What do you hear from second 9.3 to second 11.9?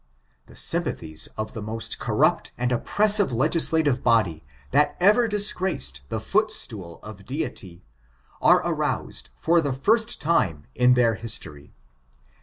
for the firtt time in their history.